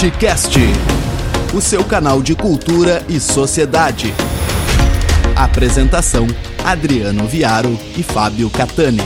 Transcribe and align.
Artcast, 0.00 0.56
o 1.52 1.60
seu 1.60 1.84
canal 1.84 2.22
de 2.22 2.36
cultura 2.36 3.04
e 3.08 3.18
sociedade. 3.18 4.14
Apresentação: 5.34 6.24
Adriano 6.64 7.26
Viaro 7.26 7.76
e 7.96 8.04
Fábio 8.04 8.48
Catani. 8.48 9.02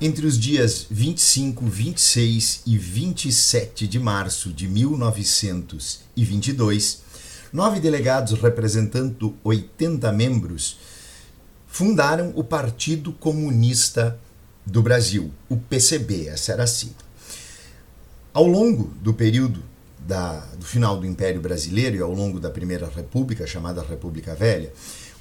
Entre 0.00 0.24
os 0.24 0.38
dias 0.38 0.86
25, 0.88 1.66
26 1.66 2.62
e 2.64 2.78
27 2.78 3.88
de 3.88 3.98
março 3.98 4.52
de 4.52 4.68
1922, 4.68 7.02
nove 7.52 7.80
delegados 7.80 8.40
representando 8.40 9.34
80 9.42 10.12
membros 10.12 10.78
fundaram 11.66 12.32
o 12.36 12.44
Partido 12.44 13.12
Comunista 13.12 14.20
do 14.64 14.82
Brasil, 14.82 15.32
o 15.48 15.56
PCB, 15.56 16.28
essa 16.28 16.52
era 16.52 16.64
a 16.64 16.66
sigla. 16.66 16.96
Ao 18.32 18.46
longo 18.46 18.84
do 19.02 19.12
período 19.12 19.62
da, 19.98 20.38
do 20.58 20.64
final 20.64 20.98
do 20.98 21.06
Império 21.06 21.40
Brasileiro 21.40 21.96
e 21.96 22.00
ao 22.00 22.12
longo 22.12 22.40
da 22.40 22.50
Primeira 22.50 22.88
República, 22.88 23.46
chamada 23.46 23.82
República 23.82 24.34
Velha, 24.34 24.72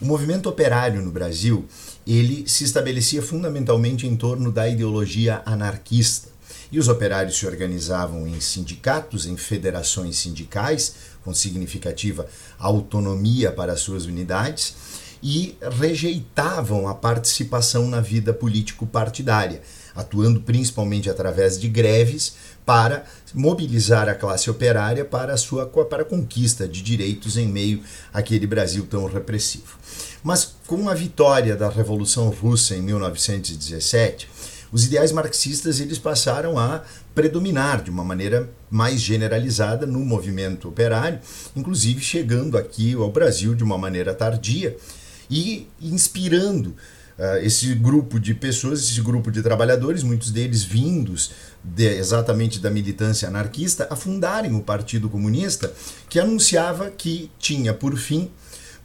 o 0.01 0.05
movimento 0.05 0.49
operário 0.49 1.01
no 1.01 1.11
Brasil 1.11 1.65
ele 2.07 2.47
se 2.47 2.63
estabelecia 2.63 3.21
fundamentalmente 3.21 4.07
em 4.07 4.15
torno 4.15 4.51
da 4.51 4.67
ideologia 4.67 5.41
anarquista. 5.45 6.30
E 6.71 6.79
os 6.79 6.87
operários 6.87 7.37
se 7.37 7.45
organizavam 7.45 8.25
em 8.25 8.39
sindicatos, 8.39 9.25
em 9.25 9.35
federações 9.35 10.17
sindicais, 10.17 10.95
com 11.23 11.33
significativa 11.33 12.27
autonomia 12.57 13.51
para 13.51 13.75
suas 13.75 14.05
unidades, 14.05 14.75
e 15.21 15.55
rejeitavam 15.79 16.87
a 16.87 16.95
participação 16.95 17.87
na 17.87 18.01
vida 18.01 18.33
político-partidária, 18.33 19.61
atuando 19.93 20.41
principalmente 20.41 21.09
através 21.09 21.59
de 21.59 21.67
greves 21.67 22.33
para 22.65 23.05
mobilizar 23.33 24.09
a 24.09 24.15
classe 24.15 24.49
operária 24.49 25.05
para 25.05 25.33
a 25.33 25.37
sua 25.37 25.65
para 25.67 26.03
a 26.03 26.05
conquista 26.05 26.67
de 26.67 26.81
direitos 26.81 27.37
em 27.37 27.47
meio 27.47 27.83
àquele 28.13 28.47
Brasil 28.47 28.87
tão 28.89 29.05
repressivo. 29.05 29.77
Mas 30.23 30.55
com 30.65 30.89
a 30.89 30.93
vitória 30.93 31.55
da 31.55 31.69
Revolução 31.69 32.29
Russa 32.29 32.75
em 32.75 32.81
1917, 32.81 34.29
os 34.71 34.85
ideais 34.85 35.11
marxistas 35.11 35.79
eles 35.79 35.97
passaram 35.97 36.57
a 36.57 36.83
predominar 37.13 37.83
de 37.83 37.89
uma 37.89 38.03
maneira 38.03 38.49
mais 38.69 39.01
generalizada 39.01 39.85
no 39.85 39.99
movimento 39.99 40.69
operário, 40.69 41.19
inclusive 41.55 42.01
chegando 42.01 42.57
aqui 42.57 42.93
ao 42.93 43.11
Brasil 43.11 43.53
de 43.53 43.63
uma 43.63 43.77
maneira 43.77 44.13
tardia 44.13 44.77
e 45.29 45.67
inspirando 45.81 46.67
uh, 47.17 47.37
esse 47.43 47.73
grupo 47.75 48.19
de 48.19 48.33
pessoas, 48.33 48.79
esse 48.79 49.01
grupo 49.01 49.29
de 49.29 49.41
trabalhadores, 49.41 50.03
muitos 50.03 50.31
deles 50.31 50.63
vindos 50.63 51.31
de, 51.63 51.85
exatamente 51.85 52.59
da 52.59 52.69
militância 52.69 53.27
anarquista, 53.27 53.87
a 53.89 53.95
fundarem 53.95 54.55
o 54.55 54.61
Partido 54.61 55.09
Comunista, 55.09 55.73
que 56.09 56.19
anunciava 56.19 56.89
que 56.89 57.29
tinha 57.39 57.73
por 57.73 57.97
fim 57.97 58.31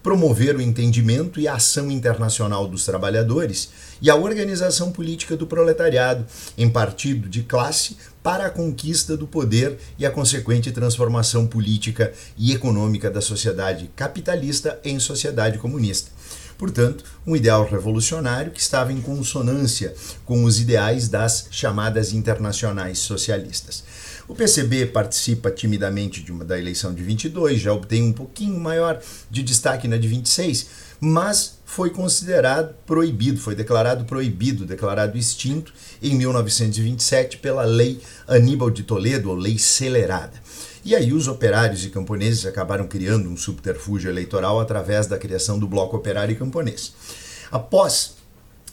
promover 0.07 0.55
o 0.55 0.63
entendimento 0.63 1.41
e 1.41 1.49
a 1.49 1.57
ação 1.57 1.91
internacional 1.91 2.69
dos 2.69 2.85
trabalhadores 2.85 3.71
e 4.01 4.09
a 4.09 4.15
organização 4.15 4.93
política 4.93 5.37
do 5.37 5.49
proletariado 5.49 6.25
em 6.57 6.71
partido 6.71 7.29
de 7.29 7.43
classe 7.43 7.97
para 8.23 8.47
a 8.47 8.51
conquista 8.51 9.17
do 9.17 9.27
poder 9.27 9.77
e 9.99 10.07
a 10.07 10.11
consequente 10.13 10.71
transformação 10.71 11.45
política 11.45 12.13
e 12.39 12.53
econômica 12.53 13.11
da 13.11 13.21
sociedade 13.21 13.91
capitalista 13.97 14.79
em 14.85 15.01
sociedade 15.01 15.59
comunista. 15.59 16.13
Portanto, 16.57 17.05
um 17.27 17.35
ideal 17.35 17.69
revolucionário 17.69 18.53
que 18.53 18.61
estava 18.61 18.93
em 18.93 19.01
consonância 19.01 19.93
com 20.25 20.45
os 20.45 20.61
ideais 20.61 21.09
das 21.09 21.49
chamadas 21.51 22.13
internacionais 22.13 23.01
socialistas. 23.01 23.83
O 24.29 24.35
PCB 24.35 24.87
participa 24.87 25.53
timidamente 25.53 26.21
de 26.21 26.33
uma, 26.33 26.45
da 26.45 26.59
eleição 26.59 26.93
de 26.93 27.01
22, 27.01 27.61
já 27.61 27.73
obtém 27.73 28.03
um 28.03 28.13
pouquinho 28.13 28.59
maior 28.59 29.01
de 29.31 29.41
destaque 29.41 29.87
na 29.87 29.97
de 29.97 30.09
26, 30.09 30.67
mas 30.99 31.59
foi 31.65 31.91
considerado 31.91 32.75
proibido, 32.85 33.39
foi 33.39 33.55
declarado 33.55 34.05
proibido, 34.05 34.67
declarado 34.67 35.17
extinto 35.17 35.73
em 36.03 36.17
1927 36.17 37.39
pela 37.39 37.63
Lei 37.63 38.01
Aníbal 38.27 38.71
de 38.71 38.83
Toledo, 38.83 39.31
ou 39.31 39.37
Lei 39.37 39.59
Celerada. 39.59 40.43
E 40.85 40.97
aí 40.97 41.13
os 41.13 41.29
operários 41.29 41.85
e 41.85 41.91
camponeses 41.91 42.47
acabaram 42.47 42.89
criando 42.89 43.29
um 43.29 43.37
subterfúgio 43.37 44.11
eleitoral 44.11 44.61
através 44.61 45.07
da 45.07 45.19
criação 45.19 45.57
do 45.59 45.69
Bloco 45.69 45.97
Operário 45.97 46.33
e 46.33 46.37
Camponês. 46.37 46.93
Após 47.51 48.16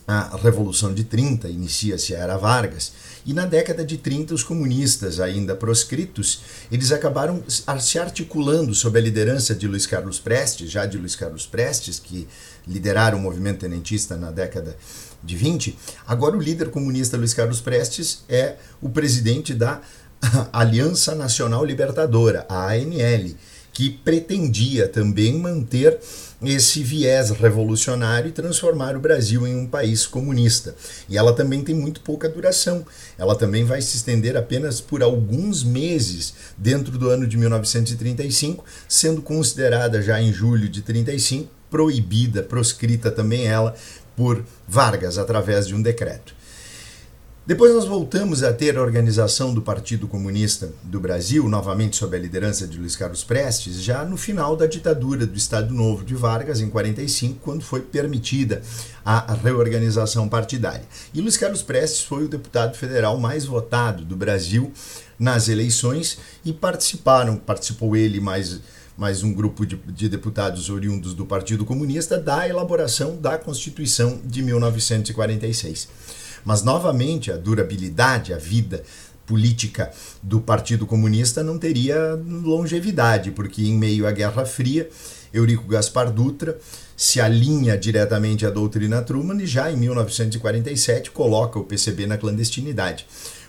a 0.06 0.36
Revolução 0.36 0.92
de 0.92 1.04
30, 1.04 1.48
inicia-se 1.48 2.14
a 2.14 2.18
Era 2.18 2.36
Vargas, 2.36 2.92
e 3.24 3.32
na 3.32 3.46
década 3.46 3.84
de 3.84 3.96
30 3.96 4.34
os 4.34 4.42
comunistas, 4.42 5.18
ainda 5.18 5.56
proscritos, 5.56 6.42
eles 6.70 6.92
acabaram 6.92 7.42
se 7.48 7.98
articulando 7.98 8.74
sob 8.74 8.98
a 8.98 9.02
liderança 9.02 9.54
de 9.54 9.66
Luiz 9.66 9.86
Carlos 9.86 10.20
Prestes, 10.20 10.70
já 10.70 10.84
de 10.84 10.98
Luiz 10.98 11.16
Carlos 11.16 11.46
Prestes, 11.46 11.98
que 11.98 12.28
lideraram 12.68 13.18
o 13.18 13.22
movimento 13.22 13.60
tenentista 13.60 14.16
na 14.16 14.30
década 14.30 14.76
de 15.22 15.36
20. 15.36 15.78
Agora 16.06 16.36
o 16.36 16.40
líder 16.40 16.70
comunista 16.70 17.16
Luiz 17.16 17.32
Carlos 17.32 17.62
Prestes 17.62 18.24
é 18.28 18.56
o 18.82 18.90
presidente 18.90 19.54
da 19.54 19.80
Aliança 20.52 21.14
Nacional 21.14 21.64
Libertadora, 21.64 22.44
a 22.48 22.72
ANL, 22.72 23.34
que 23.74 23.90
pretendia 23.90 24.88
também 24.88 25.36
manter 25.38 25.98
esse 26.42 26.82
viés 26.82 27.30
revolucionário 27.30 28.28
e 28.28 28.32
transformar 28.32 28.96
o 28.96 29.00
Brasil 29.00 29.46
em 29.46 29.56
um 29.56 29.66
país 29.66 30.06
comunista. 30.06 30.74
E 31.08 31.18
ela 31.18 31.32
também 31.32 31.62
tem 31.62 31.74
muito 31.74 32.00
pouca 32.00 32.28
duração. 32.28 32.86
Ela 33.18 33.34
também 33.34 33.64
vai 33.64 33.82
se 33.82 33.96
estender 33.96 34.36
apenas 34.36 34.80
por 34.80 35.02
alguns 35.02 35.64
meses 35.64 36.34
dentro 36.56 36.96
do 36.96 37.08
ano 37.08 37.26
de 37.26 37.36
1935, 37.36 38.64
sendo 38.88 39.20
considerada 39.20 40.00
já 40.00 40.20
em 40.22 40.32
julho 40.32 40.68
de 40.68 40.80
35 40.80 41.50
proibida, 41.74 42.40
proscrita 42.40 43.10
também 43.10 43.48
ela 43.48 43.74
por 44.14 44.44
Vargas 44.68 45.18
através 45.18 45.66
de 45.66 45.74
um 45.74 45.82
decreto. 45.82 46.32
Depois 47.46 47.74
nós 47.74 47.84
voltamos 47.84 48.42
a 48.42 48.54
ter 48.54 48.78
a 48.78 48.80
organização 48.80 49.52
do 49.52 49.60
Partido 49.60 50.08
Comunista 50.08 50.72
do 50.82 50.98
Brasil, 50.98 51.46
novamente 51.46 51.94
sob 51.94 52.16
a 52.16 52.18
liderança 52.18 52.66
de 52.66 52.78
Luiz 52.78 52.96
Carlos 52.96 53.22
Prestes, 53.22 53.82
já 53.82 54.02
no 54.02 54.16
final 54.16 54.56
da 54.56 54.64
ditadura 54.66 55.26
do 55.26 55.36
Estado 55.36 55.74
Novo 55.74 56.06
de 56.06 56.14
Vargas, 56.14 56.62
em 56.62 56.70
45, 56.70 57.40
quando 57.40 57.62
foi 57.62 57.82
permitida 57.82 58.62
a 59.04 59.34
reorganização 59.34 60.26
partidária. 60.26 60.84
E 61.12 61.20
Luiz 61.20 61.36
Carlos 61.36 61.60
Prestes 61.60 62.00
foi 62.00 62.24
o 62.24 62.28
deputado 62.28 62.78
federal 62.78 63.20
mais 63.20 63.44
votado 63.44 64.06
do 64.06 64.16
Brasil 64.16 64.72
nas 65.18 65.46
eleições 65.46 66.16
e 66.46 66.50
participaram, 66.50 67.36
participou 67.36 67.94
ele 67.94 68.20
mais 68.20 68.58
mais 68.96 69.24
um 69.24 69.34
grupo 69.34 69.66
de, 69.66 69.74
de, 69.74 70.08
deputados 70.08 70.70
oriundos 70.70 71.14
do 71.14 71.26
Partido 71.26 71.64
Comunista 71.64 72.16
da 72.16 72.48
elaboração 72.48 73.16
da 73.16 73.36
Constituição 73.36 74.20
de 74.24 74.40
1946. 74.40 75.88
Mas, 76.44 76.62
novamente, 76.62 77.32
a 77.32 77.36
durabilidade, 77.36 78.32
a 78.32 78.38
vida 78.38 78.82
política 79.26 79.90
do 80.22 80.40
Partido 80.40 80.86
Comunista 80.86 81.42
não 81.42 81.58
teria 81.58 82.14
longevidade, 82.14 83.30
porque 83.30 83.62
em 83.62 83.76
meio 83.76 84.06
à 84.06 84.12
Guerra 84.12 84.44
Fria, 84.44 84.88
Eurico 85.32 85.66
Gaspar 85.66 86.12
Dutra 86.12 86.58
se 86.96 87.20
alinha 87.20 87.76
diretamente 87.76 88.46
à 88.46 88.50
doutrina 88.50 89.02
Truman 89.02 89.42
e 89.42 89.46
já 89.46 89.70
em 89.70 89.76
1947 89.76 91.10
coloca 91.10 91.58
o 91.58 91.64
PCB 91.64 92.06
na 92.06 92.16
clandestinidade. 92.16 93.06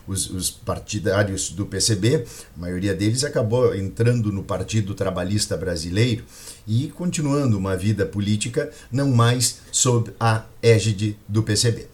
Os, 0.07 0.29
os, 0.29 0.51
partidários 0.51 1.49
do 1.49 1.65
PCB, 1.65 2.25
a 2.55 2.59
maioria 2.59 2.93
deles 2.93 3.23
acabou 3.23 3.75
entrando 3.75 4.31
no 4.31 4.43
Partido 4.43 4.93
Trabalhista 4.93 5.57
Brasileiro 5.57 6.23
e 6.67 6.89
continuando 6.89 7.57
uma 7.57 7.75
vida 7.75 8.05
política 8.05 8.71
não 8.91 9.11
mais 9.11 9.61
sob 9.71 10.11
a 10.19 10.45
égide 10.61 11.17
do 11.27 11.41
PCB. 11.41 11.87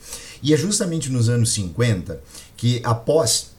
E 0.43 0.53
é 0.53 0.57
justamente 0.57 1.09
nos 1.09 1.29
anos 1.29 1.53
50 1.53 2.21
que, 2.57 2.81
após 2.83 3.51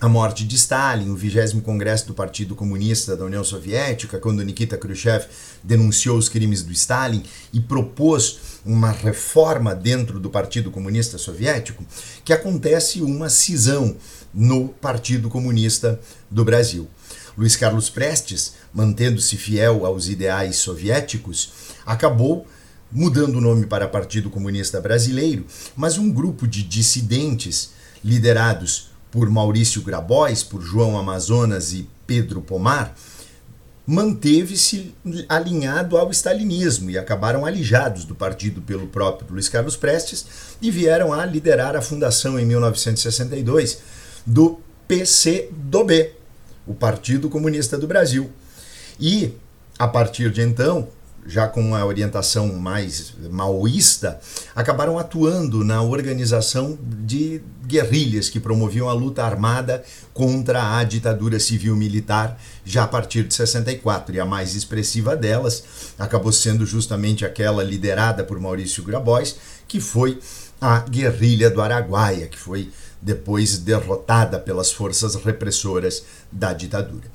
a 0.00 0.08
morte 0.08 0.46
de 0.46 0.56
Stalin, 0.56 1.10
o 1.10 1.14
20 1.14 1.60
Congresso 1.60 2.06
do 2.06 2.14
Partido 2.14 2.56
Comunista 2.56 3.14
da 3.14 3.26
União 3.26 3.44
Soviética, 3.44 4.18
quando 4.18 4.42
Nikita 4.42 4.78
Khrushchev 4.78 5.26
denunciou 5.62 6.16
os 6.16 6.26
crimes 6.26 6.62
do 6.62 6.72
Stalin 6.72 7.22
e 7.52 7.60
propôs 7.60 8.60
uma 8.64 8.90
reforma 8.90 9.74
dentro 9.74 10.18
do 10.18 10.30
Partido 10.30 10.70
Comunista 10.70 11.18
Soviético, 11.18 11.84
que 12.24 12.32
acontece 12.32 13.02
uma 13.02 13.28
cisão 13.28 13.94
no 14.32 14.68
Partido 14.68 15.28
Comunista 15.28 16.00
do 16.30 16.46
Brasil. 16.46 16.88
Luiz 17.36 17.54
Carlos 17.54 17.90
Prestes, 17.90 18.54
mantendo-se 18.72 19.36
fiel 19.36 19.84
aos 19.84 20.08
ideais 20.08 20.56
soviéticos, 20.56 21.52
acabou 21.84 22.46
mudando 22.90 23.36
o 23.36 23.40
nome 23.40 23.66
para 23.66 23.86
Partido 23.86 24.30
Comunista 24.30 24.80
Brasileiro, 24.80 25.44
mas 25.76 25.98
um 25.98 26.10
grupo 26.10 26.46
de 26.46 26.62
dissidentes 26.62 27.72
liderados 28.02 28.89
por 29.10 29.28
Maurício 29.28 29.82
Grabois, 29.82 30.42
por 30.42 30.62
João 30.62 30.98
Amazonas 30.98 31.72
e 31.72 31.88
Pedro 32.06 32.40
Pomar, 32.40 32.94
manteve-se 33.86 34.94
alinhado 35.28 35.98
ao 35.98 36.10
stalinismo 36.10 36.90
e 36.90 36.98
acabaram 36.98 37.44
alijados 37.44 38.04
do 38.04 38.14
partido 38.14 38.60
pelo 38.60 38.86
próprio 38.86 39.32
Luiz 39.32 39.48
Carlos 39.48 39.76
Prestes 39.76 40.26
e 40.62 40.70
vieram 40.70 41.12
a 41.12 41.24
liderar 41.24 41.74
a 41.74 41.82
fundação 41.82 42.38
em 42.38 42.46
1962 42.46 43.78
do 44.24 44.60
PCdoB, 44.86 46.12
o 46.66 46.74
Partido 46.74 47.28
Comunista 47.28 47.76
do 47.76 47.88
Brasil. 47.88 48.30
E 48.98 49.34
a 49.78 49.88
partir 49.88 50.30
de 50.30 50.42
então, 50.42 50.88
já 51.26 51.46
com 51.46 51.60
uma 51.60 51.84
orientação 51.84 52.54
mais 52.54 53.14
maoísta, 53.30 54.20
acabaram 54.54 54.98
atuando 54.98 55.64
na 55.64 55.82
organização 55.82 56.78
de 56.82 57.42
guerrilhas 57.66 58.28
que 58.28 58.40
promoviam 58.40 58.88
a 58.88 58.92
luta 58.92 59.24
armada 59.24 59.84
contra 60.12 60.78
a 60.78 60.84
ditadura 60.84 61.38
civil-militar 61.38 62.38
já 62.64 62.84
a 62.84 62.88
partir 62.88 63.24
de 63.24 63.34
64. 63.34 64.14
E 64.14 64.20
a 64.20 64.24
mais 64.24 64.54
expressiva 64.54 65.16
delas 65.16 65.62
acabou 65.98 66.32
sendo 66.32 66.66
justamente 66.66 67.24
aquela 67.24 67.62
liderada 67.62 68.24
por 68.24 68.40
Maurício 68.40 68.82
Grabois, 68.82 69.36
que 69.68 69.80
foi 69.80 70.18
a 70.60 70.80
guerrilha 70.80 71.48
do 71.48 71.62
Araguaia, 71.62 72.26
que 72.26 72.38
foi 72.38 72.70
depois 73.00 73.58
derrotada 73.58 74.38
pelas 74.38 74.70
forças 74.70 75.14
repressoras 75.14 76.02
da 76.30 76.52
ditadura. 76.52 77.06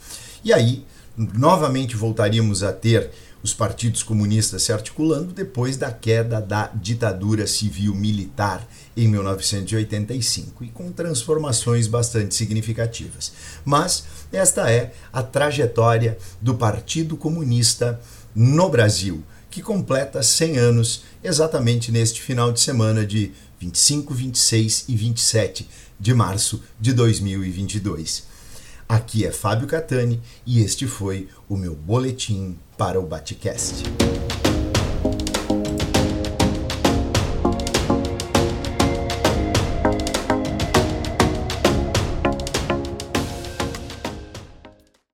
E 0.43 0.51
aí, 0.51 0.85
novamente 1.17 1.95
voltaríamos 1.95 2.63
a 2.63 2.71
ter 2.71 3.11
os 3.45 3.53
partidos 3.53 4.01
comunistas 4.01 4.63
se 4.63 4.73
articulando 4.73 5.31
depois 5.31 5.77
da 5.77 5.91
queda 5.91 6.41
da 6.41 6.65
ditadura 6.73 7.45
civil-militar 7.45 8.67
em 8.97 9.07
1985 9.07 10.63
e 10.63 10.69
com 10.69 10.91
transformações 10.91 11.85
bastante 11.85 12.33
significativas. 12.33 13.33
Mas 13.63 14.05
esta 14.33 14.71
é 14.71 14.93
a 15.13 15.21
trajetória 15.21 16.17
do 16.41 16.55
Partido 16.55 17.15
Comunista 17.15 18.01
no 18.33 18.67
Brasil, 18.67 19.23
que 19.51 19.61
completa 19.61 20.23
100 20.23 20.57
anos 20.57 21.03
exatamente 21.23 21.91
neste 21.91 22.23
final 22.23 22.51
de 22.51 22.59
semana 22.59 23.05
de 23.05 23.31
25, 23.59 24.11
26 24.11 24.85
e 24.87 24.95
27 24.95 25.69
de 25.99 26.15
março 26.15 26.63
de 26.79 26.93
2022. 26.93 28.23
Aqui 28.89 29.23
é 29.23 29.31
Fábio 29.31 29.67
Catani 29.67 30.19
e 30.47 30.63
este 30.63 30.87
foi 30.87 31.27
o 31.47 31.55
meu 31.55 31.75
boletim 31.75 32.57
para 32.77 32.99
o 32.99 33.03
Batcast. 33.03 33.83